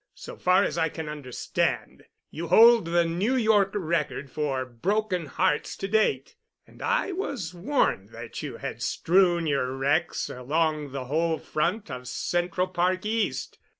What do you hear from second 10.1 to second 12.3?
along the whole front of